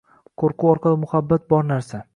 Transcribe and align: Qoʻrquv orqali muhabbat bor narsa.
Qoʻrquv 0.43 0.65
orqali 0.71 1.01
muhabbat 1.05 1.47
bor 1.55 1.71
narsa. 1.75 2.07